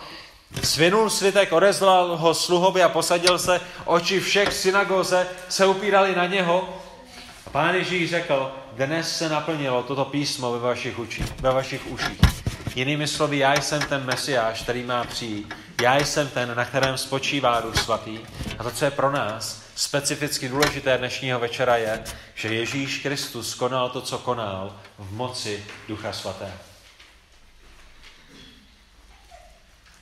[0.63, 6.69] Svinul svitek, odezlal ho sluhovi a posadil se, oči všech synagoze se upírali na něho.
[7.45, 12.19] A pán Ježíš řekl, dnes se naplnilo toto písmo ve vašich, uči, ve vašich uších.
[12.75, 15.53] Jinými slovy, já jsem ten mesiáš, který má přijít.
[15.81, 18.19] Já jsem ten, na kterém spočívá Duch Svatý.
[18.59, 22.03] A to, co je pro nás specificky důležité dnešního večera, je,
[22.35, 26.51] že Ježíš Kristus konal to, co konal v moci Ducha Svatého.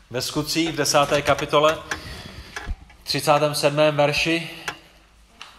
[0.09, 1.77] Ve skutcích v desáté kapitole
[3.03, 3.77] 37.
[3.91, 4.49] verši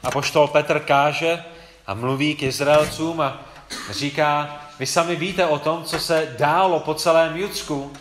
[0.03, 1.45] a poštol Petr káže
[1.87, 3.43] a mluví k Izraelcům a
[3.91, 7.93] říká, vy sami víte o tom, co se dálo po celém Judsku,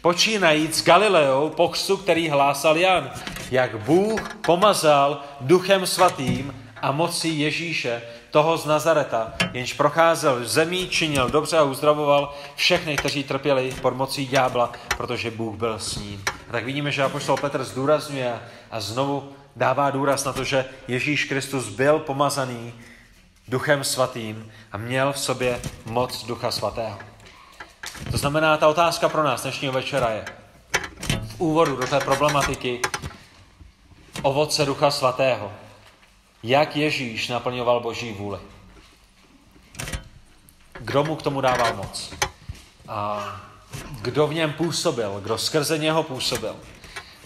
[0.00, 3.10] počínajíc Galileou po křtu, který hlásal Jan,
[3.50, 8.02] jak Bůh pomazal duchem svatým a mocí Ježíše,
[8.34, 14.26] toho z Nazareta, jenž procházel zemí, činil dobře a uzdravoval všechny, kteří trpěli pod mocí
[14.26, 16.22] ďábla, protože Bůh byl s ním.
[16.48, 21.24] A tak vidíme, že apoštol Petr zdůrazňuje a znovu dává důraz na to, že Ježíš
[21.24, 22.74] Kristus byl pomazaný
[23.48, 26.98] duchem svatým a měl v sobě moc ducha svatého.
[28.10, 30.24] To znamená, ta otázka pro nás dnešního večera je
[31.26, 32.80] v úvodu do té problematiky
[34.22, 35.52] ovoce ducha svatého
[36.44, 38.38] jak Ježíš naplňoval Boží vůli.
[40.78, 42.12] Kdo mu k tomu dával moc?
[42.88, 43.26] A
[44.00, 45.20] kdo v něm působil?
[45.20, 46.56] Kdo skrze něho působil?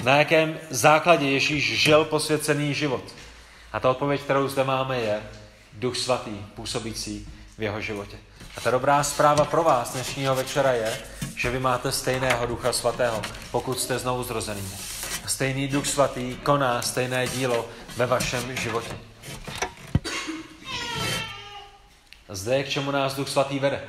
[0.04, 3.04] Na jakém základě Ježíš žil posvěcený život?
[3.72, 5.22] A ta odpověď, kterou zde máme, je
[5.72, 7.28] Duch Svatý, působící
[7.58, 8.16] v jeho životě.
[8.56, 10.98] A ta dobrá zpráva pro vás dnešního večera je,
[11.36, 14.68] že vy máte stejného Ducha Svatého, pokud jste znovu zrozený.
[15.26, 19.07] Stejný Duch Svatý koná stejné dílo ve vašem životě.
[22.28, 23.80] Zde je k čemu nás Duch Svatý vede.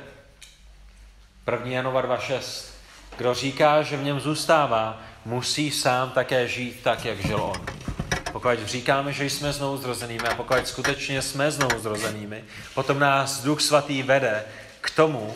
[1.52, 1.66] 1.
[1.66, 2.64] Janova 2.6.
[3.16, 7.66] Kdo říká, že v něm zůstává, musí sám také žít tak, jak žil on.
[8.32, 13.60] Pokud říkáme, že jsme znovu zrozenými a pokud skutečně jsme znovu zrozenými, potom nás Duch
[13.60, 14.44] Svatý vede
[14.80, 15.34] k tomu,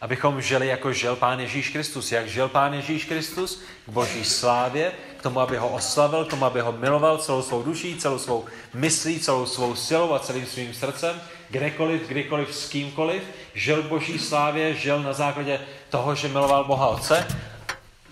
[0.00, 2.12] abychom žili jako žil Pán Ježíš Kristus.
[2.12, 3.62] Jak žil Pán Ježíš Kristus?
[3.86, 7.62] K boží slávě, k tomu, aby ho oslavil, k tomu, aby ho miloval celou svou
[7.62, 13.22] duší, celou svou myslí, celou svou silou a celým svým srdcem, kdekoliv, kdykoliv, s kýmkoliv.
[13.54, 17.26] Žil boží slávě, žil na základě toho, že miloval Boha Otce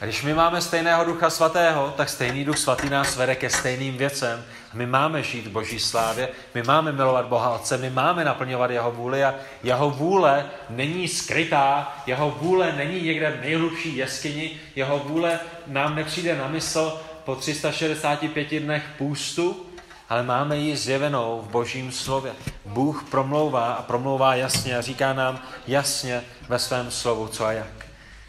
[0.01, 3.97] a když my máme stejného Ducha Svatého, tak stejný Duch Svatý nás vede ke stejným
[3.97, 4.45] věcem.
[4.75, 9.25] My máme žít Boží slávě, my máme milovat Boha Otce, my máme naplňovat Jeho vůli
[9.25, 15.95] a Jeho vůle není skrytá, Jeho vůle není někde v nejhlubší jeskyni, Jeho vůle nám
[15.95, 19.67] nepřijde na mysl po 365 dnech půstu,
[20.09, 22.33] ale máme ji zjevenou v Božím slově.
[22.65, 27.87] Bůh promlouvá a promlouvá jasně a říká nám jasně ve svém slovu, co a jak.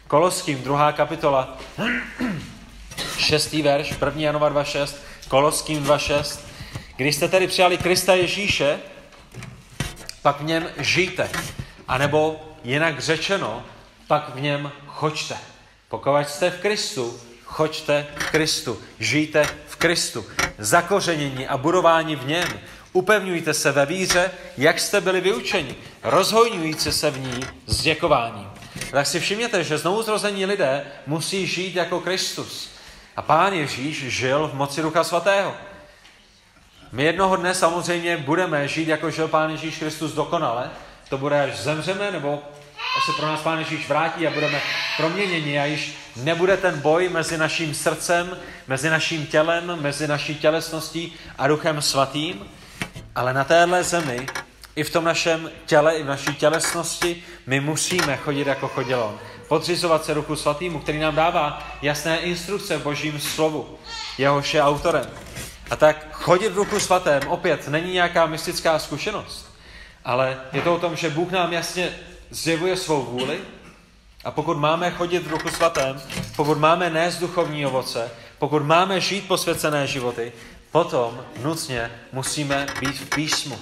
[0.08, 1.58] Koloským, druhá kapitola,
[3.18, 4.96] šestý verš, první Janova 2.6,
[5.28, 6.40] Koloským 2.6.
[6.96, 8.78] Když jste tedy přijali Krista Ježíše,
[10.22, 11.30] pak v něm žijte.
[11.88, 13.62] A nebo jinak řečeno,
[14.06, 15.36] pak v něm choďte.
[15.88, 17.20] Pokud jste v Kristu,
[17.56, 18.78] choďte v Kristu.
[18.98, 20.26] Žijte v Kristu.
[20.58, 22.48] Zakořenění a budování v něm.
[22.92, 25.74] Upevňujte se ve víře, jak jste byli vyučeni.
[26.02, 28.56] Rozhojňujte se v ní s děkováním
[28.90, 32.70] tak si všimněte, že znovu zrození lidé musí žít jako Kristus.
[33.16, 35.54] A pán Ježíš žil v moci Ducha Svatého.
[36.92, 40.70] My jednoho dne samozřejmě budeme žít, jako žil pán Ježíš Kristus dokonale.
[41.08, 42.42] To bude, až zemřeme, nebo
[42.96, 44.60] až se pro nás pán Ježíš vrátí a budeme
[44.96, 48.36] proměněni a již nebude ten boj mezi naším srdcem,
[48.68, 52.46] mezi naším tělem, mezi naší tělesností a Duchem Svatým.
[53.14, 54.26] Ale na téhle zemi
[54.76, 59.18] i v tom našem těle, i v naší tělesnosti, my musíme chodit, jako chodil on.
[59.48, 63.78] Podřizovat se Duchu Svatýmu, který nám dává jasné instrukce v Božím slovu.
[64.18, 65.10] Jehož je autorem.
[65.70, 69.54] A tak chodit v Duchu Svatém opět není nějaká mystická zkušenost,
[70.04, 71.90] ale je to o tom, že Bůh nám jasně
[72.36, 73.40] zjevuje svou vůli
[74.24, 76.02] a pokud máme chodit v Duchu Svatém,
[76.36, 80.32] pokud máme nést duchovní ovoce, pokud máme žít posvěcené životy,
[80.72, 83.58] potom nutně musíme být v písmu.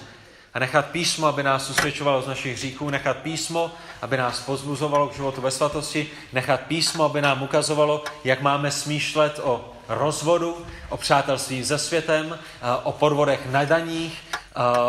[0.55, 3.71] A nechat písmo, aby nás usvědčovalo z našich hříchů, nechat písmo,
[4.03, 9.41] aby nás pozbuzovalo k životu ve svatosti, nechat písmo, aby nám ukazovalo, jak máme smýšlet
[9.43, 12.39] o rozvodu, o přátelství se světem,
[12.83, 14.23] o podvodech na daních,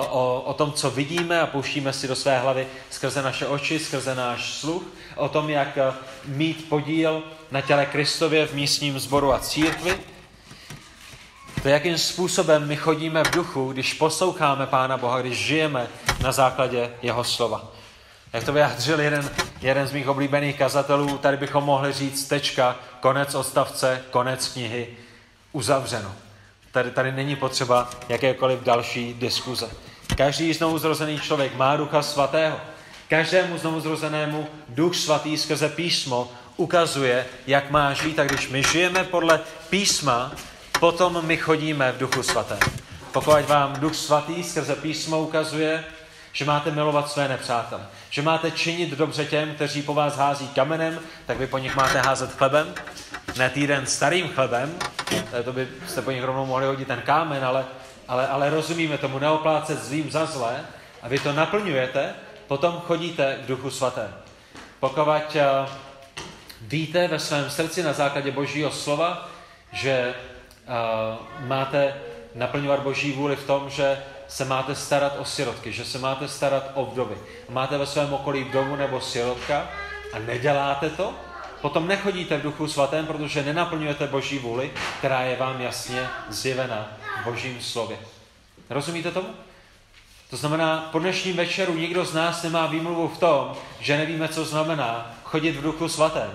[0.09, 4.15] o, o tom, co vidíme a pouštíme si do své hlavy skrze naše oči, skrze
[4.15, 4.83] náš sluch,
[5.15, 5.77] o tom, jak
[6.25, 9.99] mít podíl na těle Kristově v místním sboru a církvi,
[11.65, 15.87] to, jakým způsobem my chodíme v duchu, když posloucháme Pána Boha, když žijeme
[16.21, 17.71] na základě Jeho slova.
[18.33, 23.35] Jak to vyjádřil jeden, jeden z mých oblíbených kazatelů, tady bychom mohli říct tečka, konec
[23.35, 24.87] odstavce, konec knihy,
[25.51, 26.24] uzavřeno.
[26.75, 29.69] Tady, tady není potřeba jakékoliv další diskuze.
[30.17, 32.57] Každý znovu zrozený člověk má ducha svatého.
[33.09, 38.19] Každému znovu zrozenému duch svatý skrze písmo ukazuje, jak má žít.
[38.19, 40.31] A když my žijeme podle písma,
[40.79, 42.59] potom my chodíme v duchu svatém.
[43.11, 45.83] Pokud vám duch svatý skrze písmo ukazuje,
[46.33, 50.99] že máte milovat své nepřátele, že máte činit dobře těm, kteří po vás hází kamenem,
[51.25, 52.73] tak vy po nich máte házet chlebem,
[53.37, 54.75] ne týden starým chlebem,
[55.43, 57.65] to byste po nich rovnou mohli hodit ten kámen, ale,
[58.07, 60.65] ale, ale rozumíme tomu, neoplácet zlým za zlé
[61.01, 62.13] a vy to naplňujete,
[62.47, 64.13] potom chodíte v duchu svatém.
[64.79, 65.45] Pokud eh,
[66.61, 69.29] víte ve svém srdci na základě božího slova,
[69.71, 70.13] že
[71.39, 71.93] máte
[72.35, 76.71] naplňovat boží vůli v tom, že se máte starat o sirotky, že se máte starat
[76.73, 77.15] o vdovy.
[77.49, 79.69] Máte ve svém okolí vdovu nebo sirotka
[80.13, 81.13] a neděláte to,
[81.65, 86.87] potom nechodíte v duchu svatém, protože nenaplňujete boží vůli, která je vám jasně zjevena
[87.21, 87.97] v božím slově.
[88.69, 89.27] Rozumíte tomu?
[90.29, 94.45] To znamená, po dnešním večeru nikdo z nás nemá výmluvu v tom, že nevíme, co
[94.45, 96.31] znamená chodit v duchu svatém.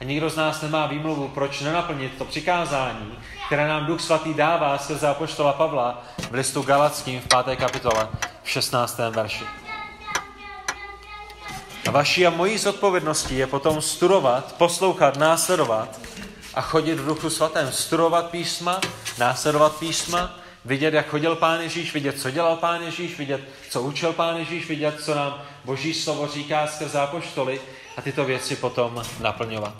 [0.00, 4.78] A nikdo z nás nemá výmluvu, proč nenaplnit to přikázání, které nám Duch Svatý dává
[4.78, 7.56] skrze apoštola Pavla v listu Galackým v 5.
[7.56, 8.08] kapitole
[8.42, 8.98] v 16.
[9.10, 9.65] verši.
[11.86, 16.00] A vaší a mojí zodpovědností je potom studovat, poslouchat, následovat
[16.54, 17.72] a chodit v Duchu Svatém.
[17.72, 18.80] Studovat písma,
[19.18, 24.12] následovat písma, vidět, jak chodil Pán Ježíš, vidět, co dělal Pán Ježíš, vidět, co učil
[24.12, 27.60] Pán Ježíš, vidět, co nám Boží slovo říká skrze apoštoly
[27.96, 29.74] a tyto věci potom naplňovat.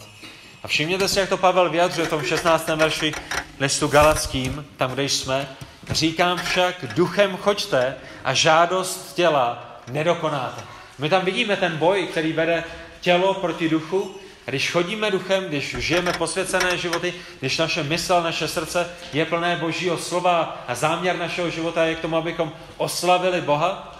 [0.62, 2.68] A všimněte si, jak to Pavel vyjadřuje v tom 16.
[2.68, 3.14] verši
[3.60, 5.48] listu Galackým, tam, kde jsme.
[5.90, 10.75] Říkám však, duchem choďte a žádost těla nedokonáte.
[10.98, 12.64] My tam vidíme ten boj, který vede
[13.00, 14.16] tělo proti duchu.
[14.44, 19.98] Když chodíme duchem, když žijeme posvěcené životy, když naše mysl, naše srdce je plné božího
[19.98, 23.96] slova a záměr našeho života je k tomu, abychom oslavili Boha,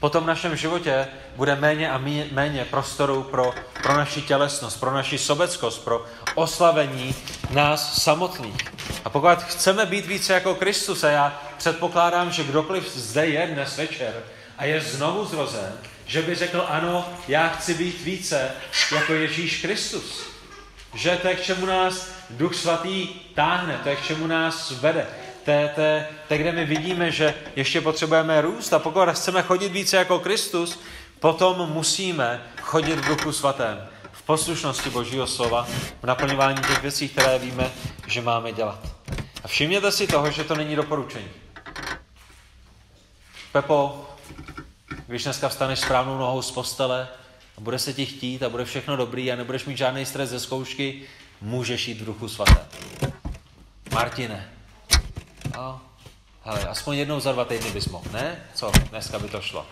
[0.00, 2.00] potom v našem životě bude méně a
[2.32, 6.04] méně prostoru pro, pro naši tělesnost, pro naši sobeckost, pro
[6.34, 7.14] oslavení
[7.50, 8.56] nás samotných.
[9.04, 13.76] A pokud chceme být více jako Kristus, a já předpokládám, že kdokoliv zde je dnes
[13.76, 14.22] večer
[14.60, 15.72] a je znovu zrozen,
[16.06, 18.50] že by řekl, ano, já chci být více
[18.92, 20.22] jako Ježíš Kristus.
[20.94, 25.06] Že to je, k čemu nás Duch Svatý táhne, to je, k čemu nás vede.
[25.44, 25.80] To je, to,
[26.34, 30.80] je, kde my vidíme, že ještě potřebujeme růst a pokud chceme chodit více jako Kristus,
[31.20, 35.66] potom musíme chodit v Duchu Svatém, v poslušnosti Božího slova,
[36.02, 37.70] v naplňování těch věcí, které víme,
[38.06, 38.78] že máme dělat.
[39.44, 41.28] A všimněte si toho, že to není doporučení.
[43.52, 44.09] Pepo,
[45.10, 47.08] když dneska vstaneš správnou nohou z postele
[47.58, 50.40] a bude se ti chtít a bude všechno dobrý a nebudeš mít žádný stres ze
[50.40, 51.02] zkoušky,
[51.40, 52.66] můžeš jít v duchu svaté.
[53.92, 54.50] Martine,
[55.56, 55.80] no,
[56.44, 58.36] hele, aspoň jednou za dva týdny bys mohl, ne?
[58.54, 59.66] Co, dneska by to šlo.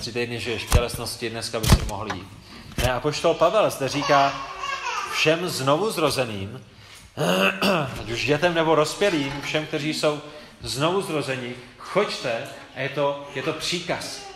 [0.00, 2.28] Tři týdny žiješ v tělesnosti, dneska by si mohl jít.
[2.76, 4.34] Ne, a poštol Pavel zde říká
[5.12, 6.64] všem znovu zrozeným,
[8.00, 10.20] ať už dětem nebo rozpělým, všem, kteří jsou
[10.62, 14.31] znovu zrození, choďte a je to, je to příkaz.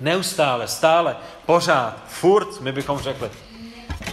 [0.00, 3.30] Neustále, stále, pořád, furt, my bychom řekli.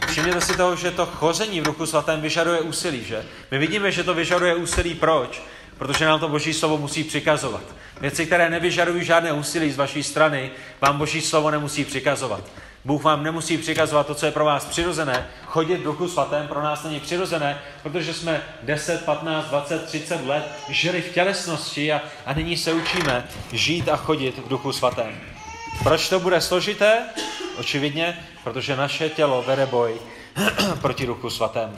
[0.07, 3.25] Všimněte si toho, že to chození v duchu svatém vyžaduje úsilí, že?
[3.51, 4.95] My vidíme, že to vyžaduje úsilí.
[4.95, 5.41] Proč?
[5.77, 7.63] Protože nám to Boží slovo musí přikazovat.
[8.01, 12.43] Věci, které nevyžadují žádné úsilí z vaší strany, vám Boží slovo nemusí přikazovat.
[12.85, 15.27] Bůh vám nemusí přikazovat to, co je pro vás přirozené.
[15.45, 20.51] Chodit v duchu svatém pro nás není přirozené, protože jsme 10, 15, 20, 30 let
[20.69, 25.36] žili v tělesnosti a, a nyní se učíme žít a chodit v duchu svatém.
[25.84, 27.09] Proč to bude složité?
[27.57, 29.99] Očividně, protože naše tělo vede boj
[30.82, 31.78] proti duchu svatému.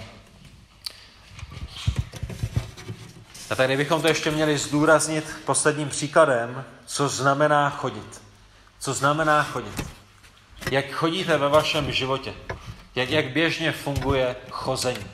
[3.49, 8.21] A tak bychom to ještě měli zdůraznit posledním příkladem, co znamená chodit.
[8.79, 9.87] Co znamená chodit.
[10.71, 12.33] Jak chodíte ve vašem životě.
[12.95, 15.05] Jak, jak běžně funguje chození.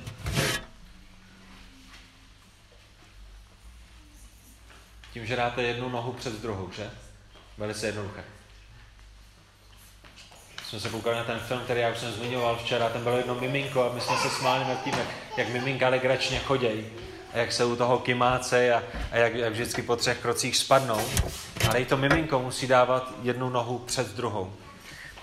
[5.13, 6.91] Tím, že dáte jednu nohu před druhou, že?
[7.57, 8.34] Velice jednoduché.
[10.69, 13.35] Jsme se koukali na ten film, který já už jsem zmiňoval včera, ten bylo jedno
[13.35, 15.07] miminko a my jsme se smáli nad tím, jak,
[15.37, 16.85] jak miminka legračně chodějí
[17.33, 21.01] a jak se u toho kymáce a, a jak, jak vždycky po třech krocích spadnou.
[21.69, 24.53] Ale i to miminko musí dávat jednu nohu před druhou.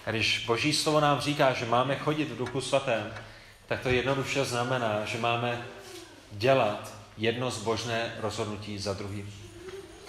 [0.07, 3.15] A když Boží slovo nám říká, že máme chodit v duchu svatém,
[3.67, 5.63] tak to jednoduše znamená, že máme
[6.33, 9.35] dělat jedno zbožné rozhodnutí za druhým.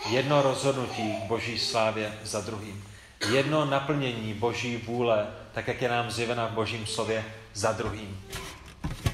[0.10, 2.93] Jedno rozhodnutí Boží slávě za druhým.
[3.30, 8.22] Jedno naplnění Boží vůle, tak jak je nám zjevena v Božím slově, za druhým.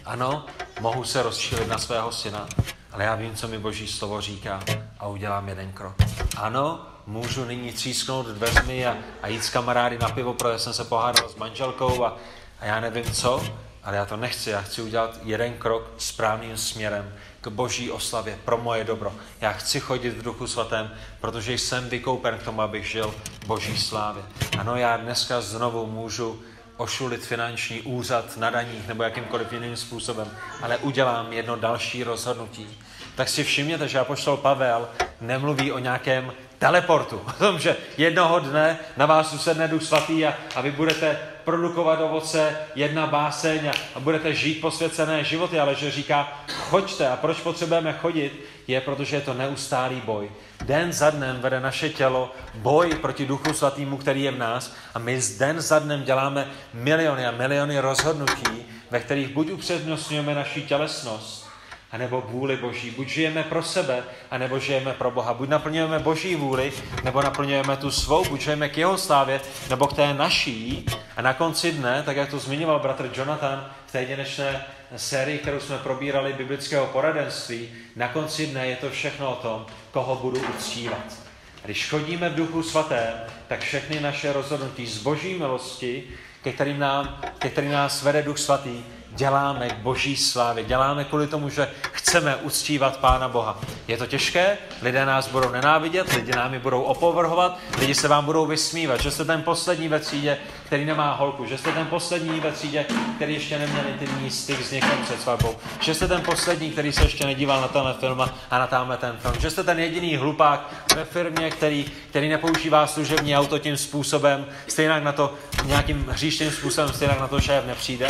[0.06, 0.46] Ano,
[0.80, 2.48] mohu se rozčilit na svého syna,
[2.92, 4.60] ale já vím, co mi Boží slovo říká
[5.00, 5.96] a udělám jeden krok.
[6.38, 10.84] Ano, můžu nyní třísknout dveřmi a, a jít s kamarády na pivo, protože jsem se
[10.84, 12.18] pohádal s manželkou a,
[12.60, 13.44] a já nevím co,
[13.84, 14.50] ale já to nechci.
[14.50, 19.14] Já chci udělat jeden krok správným směrem k boží oslavě, pro moje dobro.
[19.42, 23.14] Já chci chodit v duchu svatém, protože jsem vykoupen k tomu, abych žil
[23.46, 24.24] boží slávě.
[24.60, 26.42] Ano, já dneska znovu můžu
[26.78, 30.32] ošulit finanční úřad na daních nebo jakýmkoliv jiným způsobem,
[30.62, 32.68] ale udělám jedno další rozhodnutí.
[33.16, 34.90] Tak si všimněte, že apoštol Pavel
[35.22, 40.38] nemluví o nějakém teleportu, o tom, že jednoho dne na vás usedne Duch Svatý a,
[40.56, 45.92] a vy budete produkovat ovoce, jedna báseň a, a budete žít posvěcené životy, ale že
[45.92, 47.08] říká, choďte.
[47.08, 48.46] A proč potřebujeme chodit?
[48.68, 50.32] Je, protože je to neustálý boj.
[50.66, 55.00] Den za dnem vede naše tělo boj proti Duchu Svatýmu, který je v nás a
[55.00, 60.62] my z den za dnem děláme miliony a miliony rozhodnutí, ve kterých buď upřednostňujeme naši
[60.62, 61.49] tělesnost,
[61.92, 62.92] anebo vůli Boží.
[62.92, 65.34] Buď žijeme pro sebe, anebo žijeme pro Boha.
[65.34, 66.74] Buď naplňujeme Boží vůli,
[67.04, 70.86] nebo naplňujeme tu svou, buď žijeme k jeho slávě, nebo k té naší.
[71.18, 74.66] A na konci dne, tak jak to zmiňoval bratr Jonathan v té jedinečné
[74.96, 80.16] sérii, kterou jsme probírali biblického poradenství, na konci dne je to všechno o tom, koho
[80.16, 81.30] budu uctívat.
[81.66, 83.14] Když chodíme v duchu svatém,
[83.48, 86.04] tak všechny naše rozhodnutí z boží milosti,
[86.44, 90.64] ke kterým, nám, ke kterým nás vede duch svatý, děláme k boží slávě.
[90.64, 93.60] Děláme kvůli tomu, že chceme uctívat Pána Boha.
[93.88, 98.46] Je to těžké, lidé nás budou nenávidět, lidi námi budou opovrhovat, lidi se vám budou
[98.46, 102.52] vysmívat, že jste ten poslední ve třídě, který nemá holku, že jste ten poslední ve
[102.52, 102.86] třídě,
[103.16, 107.04] který ještě neměl intimní styk s někým před svatbou, že jste ten poslední, který se
[107.04, 110.86] ještě nedíval na tenhle film a na tamhle ten film, že jste ten jediný hlupák
[110.96, 115.34] ve firmě, který, který nepoužívá služební auto tím způsobem, stejně na to
[115.66, 118.08] nějakým hříšným způsobem, stejně na to šéf nepřijde.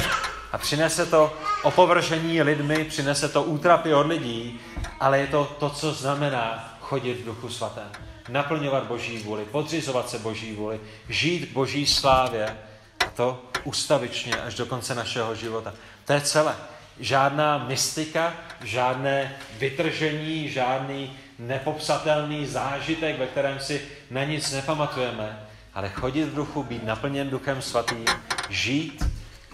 [0.51, 1.33] A přinese to
[1.63, 4.59] opovržení lidmi, přinese to útrapy od lidí,
[4.99, 7.91] ale je to to, co znamená chodit v duchu svatém.
[8.29, 10.79] Naplňovat boží vůli, podřizovat se boží vůli,
[11.09, 12.57] žít boží slávě
[12.99, 15.73] a to ustavičně až do konce našeho života.
[16.05, 16.55] To je celé.
[16.99, 18.33] Žádná mystika,
[18.63, 23.81] žádné vytržení, žádný nepopsatelný zážitek, ve kterém si
[24.11, 28.05] na nic nepamatujeme, ale chodit v duchu, být naplněn duchem svatým,
[28.49, 29.03] žít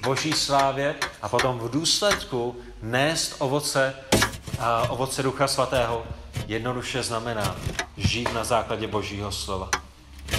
[0.03, 3.95] boží slávě a potom v důsledku nést ovoce,
[4.59, 6.05] a ovoce ducha svatého
[6.47, 7.55] jednoduše znamená
[7.97, 9.69] žít na základě božího slova.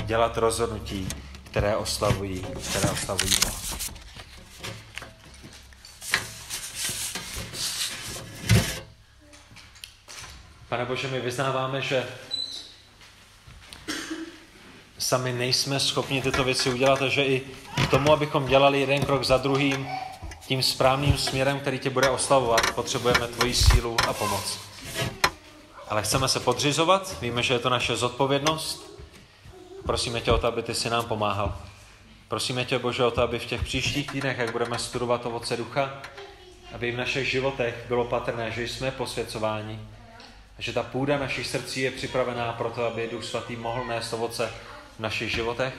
[0.05, 1.09] Dělat rozhodnutí,
[1.45, 3.57] které oslavují, které oslavují Boha.
[10.69, 12.07] Pane Bože, my vyznáváme, že
[14.99, 17.43] sami nejsme schopni tyto věci udělat a že i
[17.87, 19.89] k tomu, abychom dělali jeden krok za druhým,
[20.47, 24.59] tím správným směrem, který tě bude oslavovat, potřebujeme tvoji sílu a pomoc.
[25.89, 29.01] Ale chceme se podřizovat, víme, že je to naše zodpovědnost.
[29.87, 31.59] Prosíme tě o to, aby ty si nám pomáhal.
[32.29, 36.03] Prosíme tě, Bože, o to, aby v těch příštích týdnech, jak budeme studovat ovoce ducha,
[36.75, 39.81] aby v našich životech bylo patrné, že jsme posvěcováni
[40.59, 44.13] a že ta půda našich srdcí je připravená pro to, aby Duch Svatý mohl nést
[44.13, 44.53] ovoce
[44.97, 45.75] v našich životech.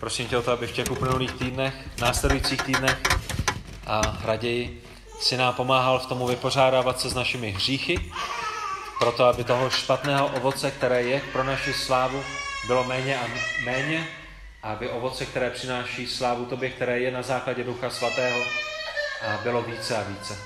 [0.00, 2.98] Prosím tě o to, aby v těch uplynulých týdnech, následujících týdnech
[3.86, 4.82] a raději
[5.20, 8.12] si nám pomáhal v tomu vypořádávat se s našimi hříchy,
[8.98, 12.24] proto aby toho špatného ovoce, které je pro naši slávu,
[12.66, 13.26] bylo méně a
[13.64, 14.08] méně,
[14.62, 18.44] a aby ovoce, které přináší slávu tobě, které je na základě Ducha Svatého,
[19.28, 20.38] a bylo více a více.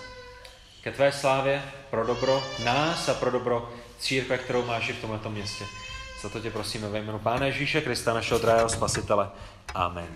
[0.83, 5.31] Ke tvé slávě pro dobro nás a pro dobro církve, kterou máš i v tomto
[5.31, 5.65] městě.
[6.23, 9.31] Za to tě prosíme ve jménu Pána Ježíše Krista, našeho drahého spasitele.
[9.75, 10.09] Amen.